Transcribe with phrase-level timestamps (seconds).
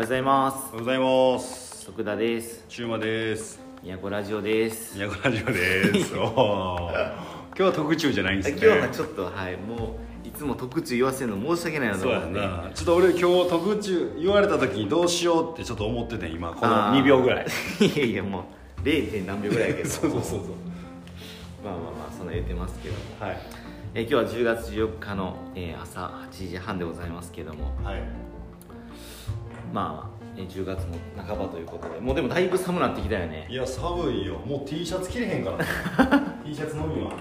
[0.00, 0.54] ございます。
[0.54, 1.86] おはようございます。
[1.86, 2.64] 徳田です。
[2.68, 3.60] 中馬です。
[3.82, 4.94] 宮古ラジオです。
[4.96, 6.14] 宮古ラジオです。
[6.16, 7.12] おー。
[7.48, 12.70] 今日は特注じゃないんです今ね日はちょっとはいもういつも特注言わせるの申し訳ないなとそうや思ってな。
[12.72, 17.00] ちょっと俺今日特注言われた時にどうしようってちょっと思ってて今このあー。
[17.02, 17.46] 2秒ぐらい。
[17.84, 18.46] いやいやも
[18.78, 19.10] う 0.
[19.10, 19.88] 点何秒ぐらいやけど。
[19.90, 20.40] そうそうそうそう。
[21.62, 22.94] まあまあまあそんな言ってますけど。
[22.94, 23.38] もはい。
[23.94, 27.74] え今日は10月14日の、えー朝8時半でございますけども。
[27.84, 28.29] はい
[29.72, 32.00] まあ、えー10月の半ばということで。
[32.00, 33.46] もうでもだいぶ寒くなってきたよね。
[33.48, 34.38] いや寒いよ。
[34.38, 35.58] もう T シャツ着れへんから
[36.44, 37.12] T シャツのみは。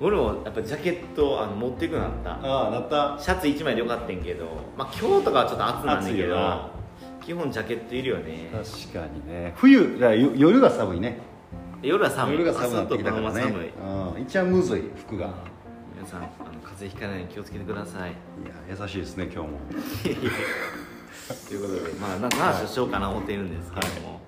[0.00, 2.32] 俺もやっぱジャケットあの持っていくなった。
[2.32, 3.16] ああなった。
[3.20, 6.70] シャツ1枚でよかったんけど、まあ、今日とかはちょっと暑なんだけど
[7.24, 8.50] 基本ジャケットいるよね。
[8.52, 9.52] 確かにね。
[9.56, 11.18] 冬だ夜が寒いね。
[11.82, 12.38] 夜は寒い。
[12.38, 13.28] 夜が寒くなってきたからね。
[13.28, 14.16] 朝と晩は寒い。
[14.16, 14.22] うん。
[14.22, 15.30] 一番むずい服が。
[15.94, 16.28] 皆さんあの
[16.62, 18.10] 風邪ひかないように気をつけてください。
[18.10, 18.14] い
[18.70, 19.58] や優しいですね今日も
[21.34, 24.20] ということでまあ何の話をしようかな思っているんですけども、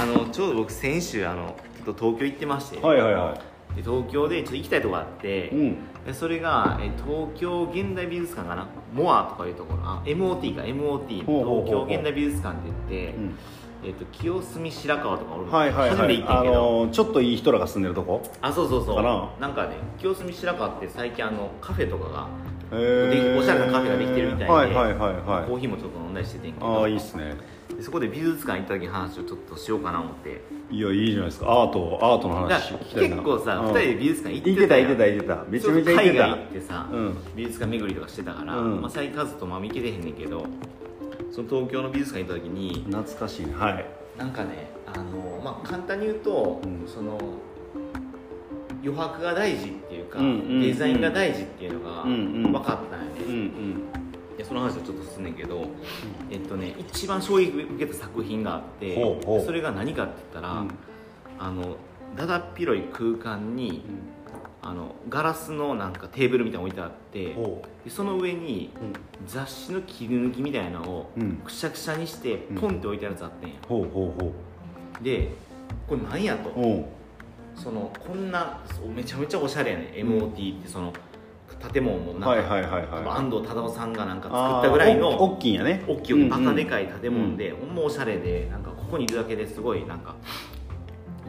[0.00, 3.34] あのちょうど僕先週あのちょっと東京行ってまして、はいはいは
[3.74, 5.76] で東京でちょっと行きたいとこがあって、いうん。
[6.04, 8.66] でそれがえ東京現代美術館かな？
[8.92, 9.82] モアとかいうところ。
[9.82, 11.86] あ MOT か MOT ほうほうほうほう。
[11.86, 13.38] 東京現代美術館って言って、うん。
[13.84, 18.96] えっと清澄白河とか俺もはいはい初めてはいあ行ってんけど、のーちょっといい人らが住んでるとこあそうそうそう。
[18.96, 19.48] かな？
[19.48, 22.26] なんかね清澄白河って最近あのカフェとかが
[22.72, 25.48] おしゃれなカフェができてるみたいではいはいはいはい。
[25.48, 26.82] コーヒーもちょっと飲んだりしててんけあど。
[26.84, 27.36] あいいっすね。
[27.76, 30.42] でそこで美術館行った時の話をちょっとしようかな思って。
[30.70, 31.46] いやいいじゃないですか。
[31.50, 33.16] アートアートのだ話聞きたいな。
[33.16, 33.68] 結構さ、うん。
[33.68, 35.44] 二人で美術館行っ行っててた行ってた行ってた。
[35.48, 37.16] めちゃめちゃ行って海外た行ってさ、うん。
[37.36, 38.80] 美術館巡りとかしてたから、うん。
[38.80, 40.46] まあ、最近カズとまあ見けてへんねんけど
[41.30, 43.54] その東京の美術館行った時に懐かしいね。
[43.54, 43.84] はい。
[44.16, 46.86] なんかねあの、まあ、簡単に言うと、うん。
[46.86, 47.18] その
[48.82, 50.60] 余白が大事っていうか、うんうんうん。
[50.60, 52.14] デザインが大事っていうのがうんう
[52.48, 52.52] ん。
[52.52, 54.36] 分かったんよね、うんうん。
[54.36, 55.66] でその話をちょっとすんねんけど、
[56.30, 58.96] えっとね一番衝撃を受けた作品があって
[59.44, 60.70] それが何かって言ったら、うん。
[61.38, 61.76] あの
[62.16, 63.84] だだっ広い空間に
[64.60, 71.36] あのガラスのなんかテーブルみたいなの置いてあってほでその上にう雑誌の切り抜きみたいなのをうん。
[71.36, 72.56] くしゃくしゃにしてうん。
[72.58, 73.56] ポンって置いてあるやつあってんや、
[75.02, 75.30] で
[75.88, 76.50] これなんやと
[77.54, 78.60] そのこんな
[78.94, 80.92] めちゃめちゃおしゃれやね、MOT ってその
[81.72, 82.86] 建物もなんか、はいはいはい。
[82.86, 85.84] はい安藤忠雄さんがなんか作ったぐらいのお大きいんやね。
[85.86, 90.16] 大きいバカでかいい建物で、ほんまおしゃれでなんかここにいるだけですごいなんか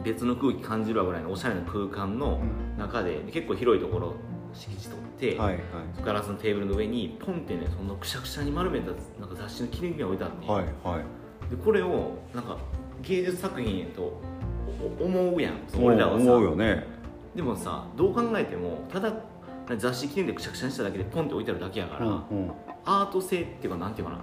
[0.02, 2.40] 別の空気感じるわぐらいのおしゃれな空間の
[2.76, 4.14] 中で結構広いところ
[4.52, 5.62] 敷地取って、はいはい
[6.04, 8.90] ガラスのテーブルの上にポンってねそのくしゃくしゃに丸めた
[9.20, 11.50] なんか雑誌の切り抜きが置いてあって、はいはい。
[11.50, 12.58] でこれをなんか
[13.02, 14.33] 芸術作品へとお
[15.00, 16.24] 思うやん思俺らはさ。
[16.24, 16.86] うよね。
[17.34, 19.12] でもさどう考えてもただ
[19.76, 22.14] 雑誌切り抜いてくしゃくしゃにしただけでポンって置いてあるだけやから、うんう
[22.46, 22.52] ん。
[22.84, 24.20] アート性っていうかなんていうかな。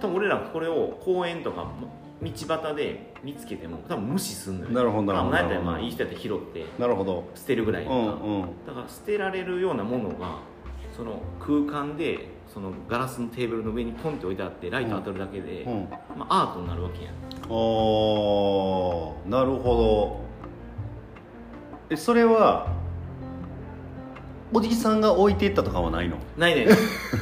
[0.00, 1.66] 多分俺らこれを公園とか
[2.22, 5.30] 道端で見つけても多分無視すんのよなるほどなるほど。
[5.30, 7.24] まあなんやったらまあいい人やったら拾ってなるほど。
[7.34, 8.06] 捨てるぐらいか、うんう
[8.38, 8.42] ん。
[8.66, 10.38] だから捨てられるようなものが
[10.96, 15.88] その空間でそのガラスのテーブルの上にポンって置いてあってライト当たるだけで、うん。
[16.16, 17.14] まあ、アートになるわけやん。
[17.50, 19.30] おー。
[19.30, 20.20] なるほど。
[21.90, 22.72] えそれは
[24.52, 26.16] おじさんが置いていったとかはないの？
[26.38, 26.68] ないねん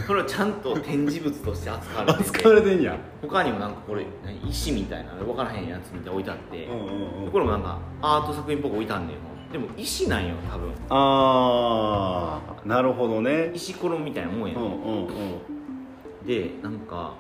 [0.07, 2.97] これはちゃんと展示物として扱われてて扱われてんや。
[3.21, 9.21] 他にもなんかこれ何石みたいな分からへんやつみたいな置いてあって、うんうんこれもなんかアート作品っぽく置いてあんねんよ
[9.57, 10.71] でも石なんよ多分。
[10.91, 13.53] ああなるほどね。
[13.55, 16.27] 石ころみたいなもんやね、うんうんうん。
[16.27, 17.15] でなんか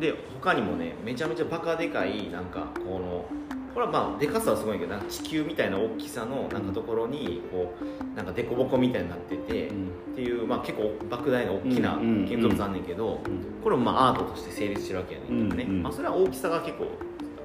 [0.00, 3.24] で他にもねめちゃめちゃバカでかいなんかこの
[3.72, 9.72] これはまあでかさはすごいけど地球みたいな大きさのなんかところにこうなんか凸凹みたいになってて、っ
[10.16, 13.20] ていう、まあ、結構莫大な大きなうんうん建造物あんねんけど、
[13.62, 15.82] これもまあアートとして成立してるわけやねんけどね、うんうん。
[15.84, 16.88] まあ、それは大きさが結構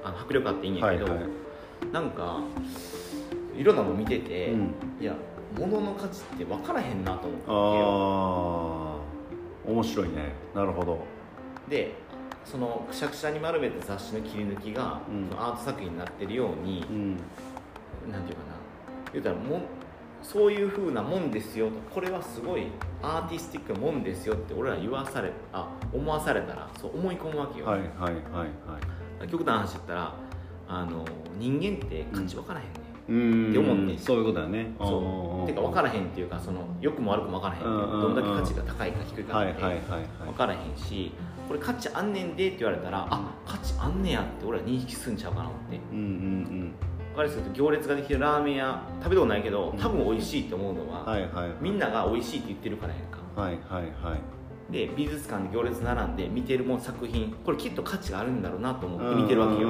[0.02, 1.28] あの迫力あっていいんやけど、はいはい。
[1.92, 2.40] なんか
[3.56, 4.74] いろんなもん見てて、うん。
[5.00, 5.14] いや
[5.58, 7.54] 物の価値って分からへんなと思ったあ
[9.66, 10.32] あ面白いね。
[10.54, 10.98] なるほど。
[11.68, 11.94] で
[12.44, 15.28] そのくしゃくしゃに丸めた雑誌の切り抜きが、うん。
[15.28, 17.16] そのアート作品になってるようにう、ん。
[18.10, 18.54] なんていうかな。
[19.12, 19.62] 言うたらもん
[20.22, 21.74] そういうふうなもんですよと。
[21.94, 22.66] これはすごい
[23.02, 28.14] アーティスティックなもんですよって俺ら言わされあ思わされたらそう思い込むわけよ、はいはいはい
[29.20, 29.28] はい。
[29.28, 30.14] 極端な話言ったら
[30.66, 31.04] あの
[31.38, 34.74] 人間って価値分からへんね、うーんって思ってそういうことだね。
[34.78, 35.46] そう。
[35.46, 39.78] てか分からへんっていうかその良くも悪くも分からへん、どんだけ価値が高いか低いかってはいはいはいはい。
[40.26, 41.12] 分からへんし
[41.46, 45.78] これ価値あんねんでって言われたらあ価値あんねやって俺は認識すんちゃうかなって。
[45.92, 46.72] うんうん
[47.14, 49.78] 分かりやすく言うと行列ができてるラーメン屋食べたことないけどうん。
[49.78, 51.50] 多分美味しいって思うのは、うんはいはい。
[51.60, 53.18] みんなが美味しいって言ってるからやんか。
[53.40, 54.20] はいはいはい。
[54.72, 59.68] で美術館で行列並んで見てるもん作品これきっと価値があるんだろうなと思って見てるわけよ、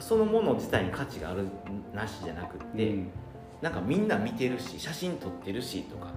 [0.00, 1.44] そのもの自体に価値がある
[1.94, 3.08] なしじゃなくって、うん。
[3.60, 6.12] なんかみんな見てるし写真撮ってるしとか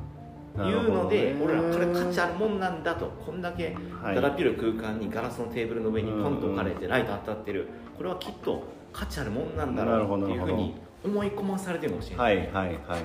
[0.68, 3.08] いうので、ね俺らこれ価値あるもんなんだと。
[3.26, 4.16] こんだけはい。
[4.16, 7.68] だらっ広い空間にガラスのテーブルの上にポンと置かれてライト当たってる。
[7.98, 8.64] これはきっと
[8.94, 12.68] 価値あるもんなんだろうっていうふうに思い込まされてるかもしれない、はいはいはい。
[12.68, 13.02] はい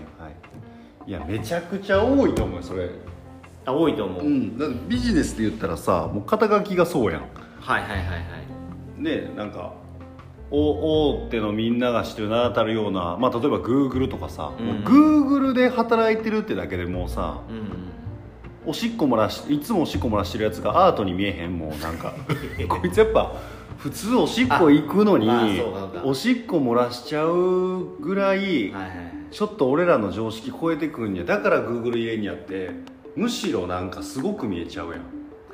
[1.06, 2.90] いやめちゃくちゃ多いと思うよそれ。
[3.64, 4.88] あ多いと思う、うん。
[4.88, 7.20] ビジネスで言ったらさもう肩書きがそうやん。
[7.60, 8.14] はいはいはいは
[8.98, 9.02] い。
[9.02, 9.85] ねなんかお
[10.50, 14.52] 大手のみんなが知ってる名だたるような、まあ、例えばグーグルとかさ、
[14.84, 17.56] グーグルで働いてるってだけでもうさうん。
[17.56, 17.96] うん
[18.68, 22.12] おしっこ漏らしいつもおしっこ漏らしてるやつがアートに見えへんもうなんか。
[22.68, 23.32] こいつやっぱ
[23.78, 25.30] 普通おしっこ行くのに
[26.02, 28.74] おしっこ漏らしちゃうぐらい
[29.30, 31.22] ちょっと俺らの常識超えてくるんや。
[31.22, 32.70] だからグーグル家にあって。
[33.16, 35.00] むしろなんかすごく見えちゃうやん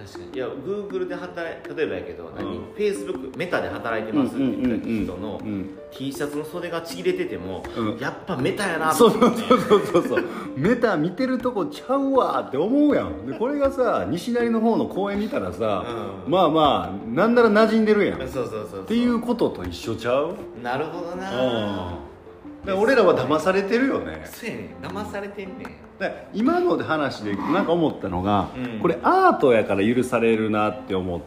[0.06, 0.37] 確かに。
[0.37, 2.54] いやグーグルで働い例えばやけど何、うん。
[2.75, 5.78] フェイスブックメタで働いてますって言った人のうん。
[5.93, 7.99] T シャツの袖がちぎれてても、うん。
[7.99, 9.49] やっぱメタやなそうと思って。
[9.49, 10.25] そうそうそうそう
[10.56, 13.26] メタ見てるとこちゃうわって思うやん。
[13.26, 15.84] でこれがさ西成の方の公園見たらさ、
[16.26, 16.32] うん。
[16.32, 18.22] まあまあなんなら馴染んでるやん。
[18.22, 18.84] っそうそうそうそう。
[18.87, 20.37] ていうことと一緒ちゃう？
[20.62, 21.98] なるほどな
[22.67, 24.23] ら俺らは騙されてるよね。
[24.25, 24.87] そうやねん。
[24.87, 25.82] 騙されてんねん。
[26.35, 28.81] 今ので話でなんか思ったのが、うん。
[28.81, 31.20] これアートやから許されるなって思っ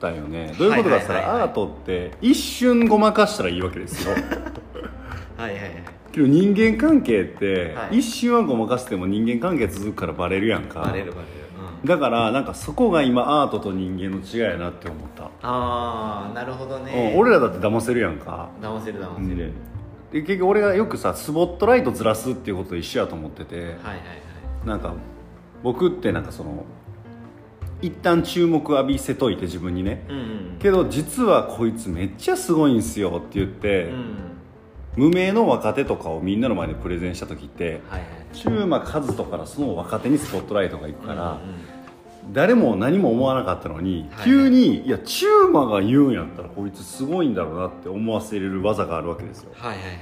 [0.00, 0.54] たよね。
[0.58, 1.42] どういうことかって言ったら、はいはいはいはい。
[1.42, 4.14] アートって一瞬ごまかしたらいいわけですよ。
[5.36, 5.70] はいはいはい。
[6.12, 7.98] けど人間関係って、はい。
[7.98, 10.80] 一瞬はごまかしても人間関係続くからバレるやんか。
[10.80, 11.32] バレるバレる、
[11.82, 17.12] うん、だからなんかそこが今アートと人間の違いやなって思った、ああなるほどね。
[17.14, 18.48] うん俺らだって騙せるやんか。
[18.62, 19.52] 騙せる騙せる、
[20.14, 23.56] で結局俺がよくさスポットライトずらすっていうことと一緒やと思ってて。
[23.56, 23.94] はいはいは
[24.64, 24.66] い。
[24.66, 24.94] なんか
[25.64, 26.64] 僕ってなんかその
[27.82, 30.06] 一旦注目浴びせといて自分にね。
[30.08, 30.56] うんうん。
[30.60, 34.16] けど実はこいつめっちゃすごいんすよって言って、うん。
[34.94, 38.36] 無名の若手とかをみんなの前でプレゼンした時ってはいはい。
[38.36, 41.73] 中馬和人からその若手にスポットライトが行くから、うんうん
[42.32, 49.52] 誰も何も思わなかったのに、はい急にいや中馬が言うんやったらこいつすごいんだろうなって思わせれる技があるわけですよ。
[49.54, 49.98] はいはいはいはい。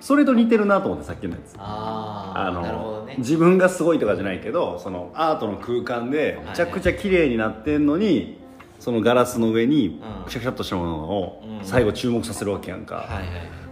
[0.00, 1.54] それと似てるなと思ってさっきのやつ。
[1.58, 3.16] あああのね。
[3.18, 8.38] 自分がすごいとかじゃないけどそのアートの空間でめちゃくちゃ綺麗になってんのに、
[8.78, 10.24] そのガラスの上にうん。
[10.24, 11.64] くしゃくしゃっとしたものをうん。
[11.64, 13.28] 最後注目させるわけやんか、はいはいはい。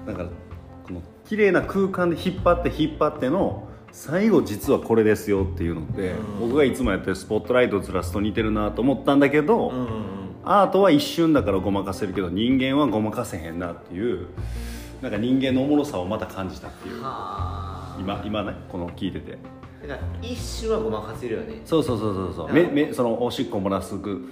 [0.07, 0.29] だから
[0.85, 6.41] この綺麗な空間で引っ張って引っ張っての最後実はこれですよっていうのって、うん。
[6.41, 9.91] 僕がいつもやってるスポットライトをずらすと似てるなと思ったんだけど、うんうんうん。
[10.45, 14.27] アートは一瞬だからごまかせるけど人間はごまかせへんなっていう
[15.03, 17.03] なんか人間のおもろさをまた感じたっていう。
[17.03, 17.97] はあ。
[18.01, 19.39] 今今ねこの聞いてて。
[19.83, 21.63] だから一瞬はごまかせるよね。
[21.65, 22.49] そうそうそうそうそう。
[22.49, 24.29] うんめめそのおしっこ漏らすぐ、うん。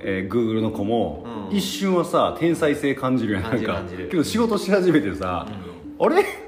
[0.00, 1.56] えー、Google の子も、うん。
[1.56, 3.82] 一瞬はさ天才性感じるやんなんか。
[4.10, 5.46] けど仕事し始めてさ、
[5.98, 6.45] あれ？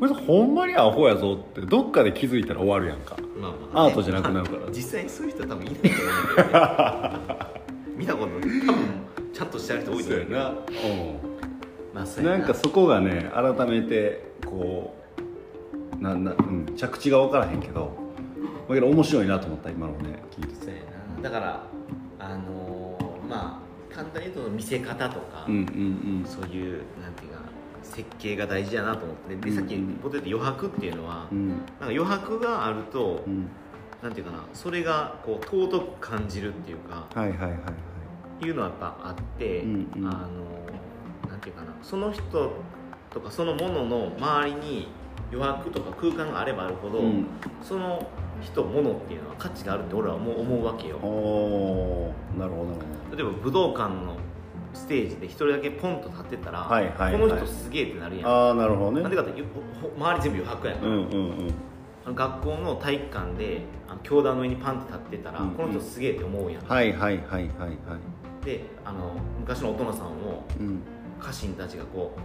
[0.00, 3.16] これほんまにアホやぞってどっかで気づいたら終わるやんか。
[3.38, 3.84] まあまあ。
[3.84, 4.62] アートじゃなくなるから。
[4.72, 7.46] 実際にそういう人は多分いないと思うんだよね。
[7.96, 8.50] 見たこと多分
[9.34, 10.38] ちゃんとしてる人多いと思うけど。
[10.38, 10.50] な、ま
[11.96, 12.38] あうん、そうやな。
[12.38, 14.94] んかそこがね改めてこ
[15.98, 17.92] うなな、うん、着地が分からへんけど。
[18.70, 20.64] だけど面白いなと思った今のね聞いてて。
[20.64, 20.80] そうや
[21.22, 21.28] な。
[21.28, 21.62] だから
[22.18, 26.84] あのーまあ簡単に言うと見せ方とか、うんうんそういうなんていうか
[27.90, 29.36] 設計が大事だなと思って。
[29.36, 31.38] でうんさっき僕言った余白っていうのは、うん。
[31.38, 33.48] うんなんか余白があると、うん。
[34.02, 37.56] なんていうかなそれがこう尊く感じるっていうかはいはいはいは
[38.40, 38.46] い。
[38.46, 40.06] いうのはやっぱあって、うんうん。
[40.06, 42.52] あのなんていうかなその人
[43.10, 44.88] とかそのものの周りに
[45.32, 47.26] 余白とか空間があればあるほど、うん。
[47.62, 48.08] その
[48.40, 50.96] 人ものっていうのは価値があるって俺は思う思うわけよ。
[50.96, 54.16] おーなるほどなる例えば武道館の
[54.72, 57.12] ステージで一人だけポンと立ってたら、はいはいはい。
[57.12, 59.02] この人すげえってなるやん、ああなるほどね。
[59.02, 61.52] なんでかって周り全部余白やから、うんうん
[62.06, 62.14] うん。
[62.14, 65.54] 学校の体育館であの教壇の上にパンって立ってたら、うんうん。
[65.54, 68.44] この人すげえって思うやん、はいはいはいはいはい。
[68.44, 70.82] であの昔のお殿さんもうん。
[71.20, 72.20] 家臣たちがこう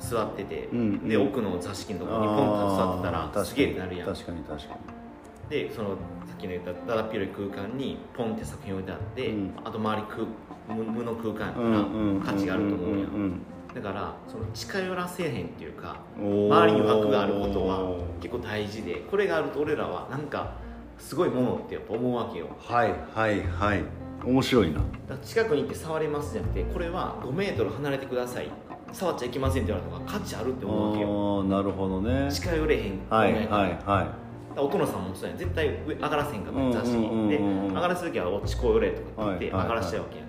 [0.00, 4.08] 座ってて、うんで奥の座敷のところにポンと座ってたらすげえってなるやん。
[4.08, 5.50] 確かに確かに。
[5.50, 5.94] でそのさ
[6.36, 9.52] っきの言っただだっ広い空間にポンって作品置いてあって、うん。
[9.64, 10.22] あと周り空
[10.68, 13.06] 無無の空間やから価値があると思うや。
[13.06, 13.42] ん、ん
[13.74, 20.54] だからその近寄らせへんっていうかうん周りに余白があることは結構大事でこれがあると俺らはなんか
[20.98, 22.48] すごいものってやっぱ思うわけよ。
[22.58, 23.84] はいはいはい。
[24.24, 24.80] 面白いな。
[25.22, 28.50] 近くに行って触れますじゃなくてこれは5メートル離れてください。
[28.92, 31.38] 触っちゃいけませんって言われた方が価値あるって思うわけよ。
[31.38, 32.30] ああなるほどね。
[32.32, 33.00] 近寄れへん。
[33.10, 33.46] はいはい
[33.84, 34.16] は
[34.56, 35.38] ら音野さんもそうやん。
[35.38, 37.28] 絶対上上がらせへんかった雑誌に。
[37.28, 40.25] で上がらす時は「落ちこよれ」とか言ってはいはいはい上がらしたいわけや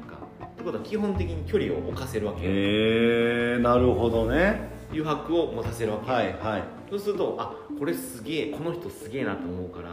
[0.58, 4.76] ってことは基本的に距離を置かせるわけよ、へえなるほどね。
[4.90, 6.64] 余白を持たせるわけよ、はいはい。
[6.90, 9.90] そうするとあこれすげえこの人すげえなと思うから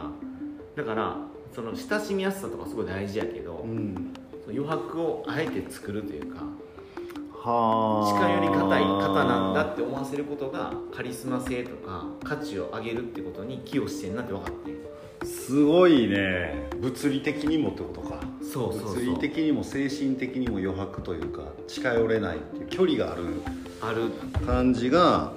[0.74, 1.18] だから
[1.54, 4.14] その親しみやすさとかすごい大事やけど、うん。
[4.42, 6.42] その余白をあえて作るというか
[7.32, 14.70] はあ近寄り硬い方なんだって思わせることがカリスマ性とか価値を上げるってことに寄与してんなって分かって
[15.24, 16.68] すごいね。
[16.80, 18.20] 物理的にもってことか。
[18.42, 18.94] そうそうそう。
[18.94, 23.24] 物理的にも精神的にも余白というか近寄れないっていう距離がある。
[23.80, 24.10] ある。
[24.46, 25.32] 感じが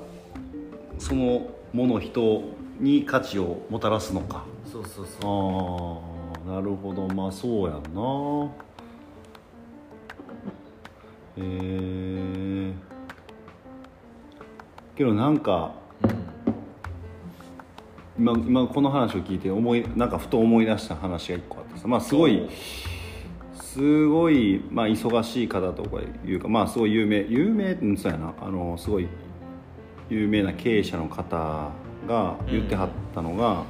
[1.00, 2.44] そのもの人
[2.80, 4.46] に価値をもたらすのか。
[4.72, 6.04] そうそうあそ
[6.46, 6.50] う。
[6.52, 7.08] あなるほど。
[7.08, 8.52] まあそうやんな。
[11.40, 12.74] えー、
[14.96, 15.74] けどなんか
[18.18, 22.50] 今今この話を聞いて思いなんかふと思い出した話が一個あってさまあすごい
[23.78, 28.34] すごい、まあ、忙しい方とかいうかまあすごい有名有名うんそうやな。
[28.42, 29.08] あのすごい
[30.10, 31.70] 有名な経営者の方
[32.08, 33.66] が言ってはったのが、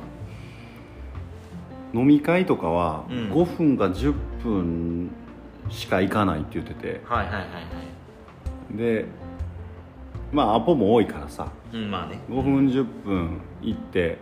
[1.93, 3.31] 飲み会とかはうん。
[3.33, 4.13] 5分か10
[4.43, 5.11] 分
[5.69, 7.01] しか行かないって言ってて。
[7.03, 7.45] はいはいはいは
[8.73, 8.77] い。
[8.77, 9.05] で
[10.31, 11.51] まあアポも多いからさ。
[11.73, 12.21] うんまあね。
[12.29, 14.19] 5分10分行って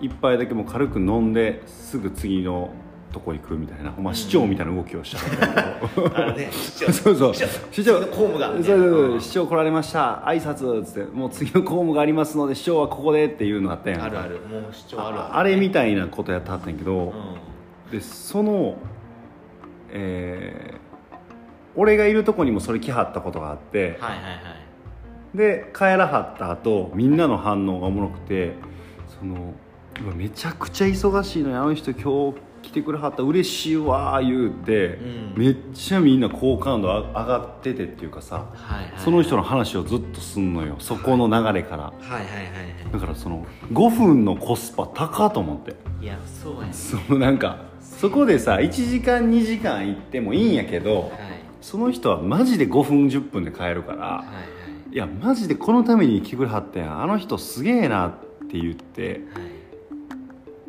[0.00, 2.70] 一杯だけもう軽く飲んですぐ次の
[3.12, 5.18] とこ行くみたいな、まあ、市長みたいな動きをした
[6.92, 7.34] そうそう。
[7.34, 8.78] 市長公務がそうそうそう。
[9.12, 9.20] うん。
[9.20, 10.22] 市長来られました。
[10.26, 14.06] 挨拶っつってもう次の公務がありますので市長はここでっていうのあったやんか。
[14.06, 14.34] あるある。
[14.48, 17.14] もう市長あるああれみたいなことやってはったんやけど、
[17.86, 17.90] うん。
[17.90, 18.76] でその
[19.90, 20.78] えー
[21.76, 24.30] 俺がいるとこにもそれ来はったことがあってはいはいは
[25.34, 25.36] い。
[25.36, 28.54] で帰らはった後みんなの反応がおもろくて
[29.20, 29.54] その
[30.04, 34.98] うわめちゃくちゃ忙しいのにあの人今日来てくれはった嬉しいわー言うて、
[35.36, 35.42] うん。
[35.42, 40.76] めっちゃみんな好感度あ上がっててっていうかさはいはいその人の話をずっとすんのよ。
[40.78, 41.84] そこの流れから。
[41.84, 45.76] はいはいはいはだからその5分のコスパ高っと思って。
[46.00, 46.72] いいやそうやね。
[46.72, 51.10] そのなんかそこでさ1時間2時間行ってもいいんやけどはい。
[51.60, 54.32] その人はマジで5分10分で帰るからはいは
[54.90, 54.94] い。
[54.94, 57.02] いやマジでこのために来てくれはったやん。
[57.02, 58.12] あの人すげえなっ
[58.48, 59.57] て言ってはい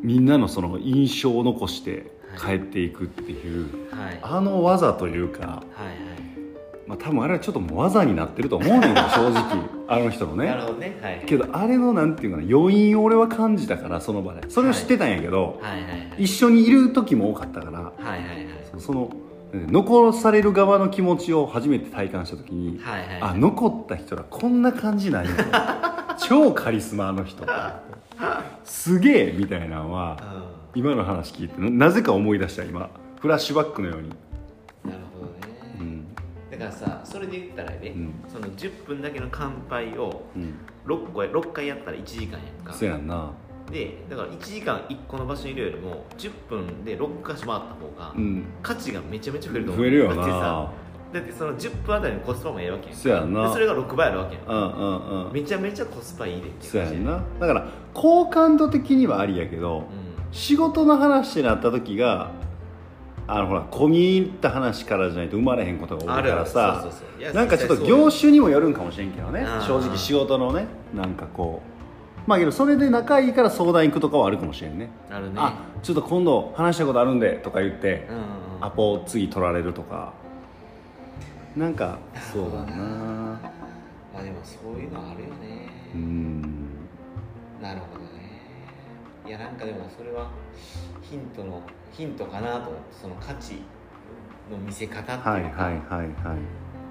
[0.02, 4.04] みんなのその印象を残して帰っていくっていう、はい。
[4.04, 6.20] はいあの技というか、はい
[6.86, 10.46] まあ、多分あれはちょっともう技になってると思うねんけど正直あの人のね。
[10.46, 10.98] なるほどね。
[11.00, 11.22] はい。
[11.24, 14.50] けどあれのなんていうかな余韻を俺は感じたからその場で。
[14.50, 15.72] それを知ってたんやけど、はい。
[15.72, 18.46] はいはい一緒にいる時も多かったからはいはいはい。
[18.78, 19.10] その
[19.52, 23.18] 残される側の気持ちを初めて体感した時に、はいはい。
[23.20, 25.30] あ残った人らこんな感じなんや
[26.16, 26.16] と。
[26.26, 27.44] 超カリスマあの人
[28.70, 30.16] すげえみたいなのは
[30.74, 32.88] う今の話聞いてななぜか思い出した今。
[33.20, 35.76] フラッシュバックのように、んなるほどね。
[35.80, 36.14] うん。
[36.50, 38.14] だからさそれで言ったらねうん。
[38.28, 40.54] その10分だけの乾杯をうん、
[40.86, 42.72] 6個や6回やったら1時間やんか。
[42.72, 43.32] そうやんな。
[43.70, 48.44] でだから1時間1個の場所にいるよりも10分で6箇所回った方がうん。
[48.62, 49.84] 価値がめちゃめちゃ増えると思う。
[49.84, 50.72] 増えるよだってさな
[51.12, 57.52] だってその10分あたりのコスパもええわけやんそうやんなでそれが6倍あるわけやんうんうんうんめちゃめちゃコスパいいでってそうやんなだか。
[57.52, 59.82] ら好感度的にはありやけど、う
[60.32, 62.30] 仕事の話になった時が
[63.26, 66.84] あのほら込み入った話からじゃないと生まれへんことがん多いからさ
[67.32, 69.40] なんかちょっと業種にもよるんかもしれんけどね。
[69.40, 69.66] うん。
[69.66, 71.62] 正直仕事のねなんかこ
[72.26, 72.28] う。
[72.28, 74.90] まあけどそれで仲いいから相談行くとかはあるかもしれんね。
[75.10, 75.34] あるね。
[75.36, 78.08] あちょっと今度話したことあるんでとか言って
[78.60, 80.12] アポ次取られるとか。
[81.56, 81.98] なんか
[82.32, 83.40] そうだな。
[84.12, 85.68] まあでもそういうのあるよね。
[85.94, 86.59] うん
[87.60, 88.40] なるほどね。
[89.26, 90.30] いやなんかでもそれは
[91.02, 91.62] ヒントの
[91.92, 93.62] ヒントかなと思ってその価値
[94.50, 96.08] の見せ方っていうか、はいはいはいはい。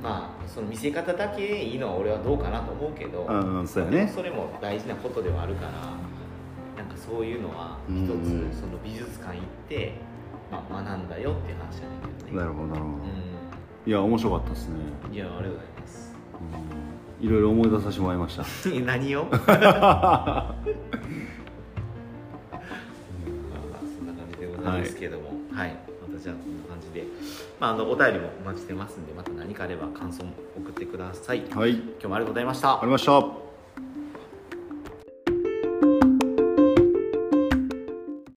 [0.02, 4.12] まあその見せ方だけいいのは俺はどうかなと思うけど、うんうんそうやね。
[4.14, 5.72] それも大事なことではあるから
[6.78, 9.94] なんかそういうのは一つその美術館行って、
[10.52, 12.38] まあ、学んだよっていう話だねんけどね。
[12.38, 12.94] なるほどなるほど。
[12.96, 13.00] う
[13.86, 14.76] いや面白かったですね。
[15.10, 16.16] んいやありがとうございます。
[16.54, 18.44] うんいろいろ思い出させてもらいました。
[18.86, 19.28] 何を？
[19.30, 19.44] そんな
[24.14, 25.30] 感じでございますけども。
[25.54, 25.76] はい、
[26.08, 27.06] またじゃあこんな感じで、
[27.60, 31.40] まあ、あのお便りもお待ちしてますんでまた何かあれば感想も送ってください。
[31.50, 31.82] 今はい。
[32.00, 32.82] 日もありがとうございました。
[32.82, 33.49] ありました